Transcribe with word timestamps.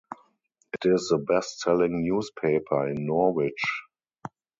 It 0.73 0.83
is 0.89 1.09
the 1.11 1.19
best-selling 1.19 2.01
newspaper 2.01 2.87
in 2.87 3.05
Norwich. 3.05 3.83